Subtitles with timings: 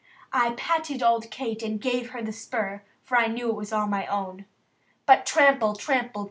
[0.33, 3.85] I patted old Kate, and gave her the spur, For I knew it was all
[3.85, 4.45] my own.
[5.05, 5.75] But trample!
[5.75, 6.19] trample!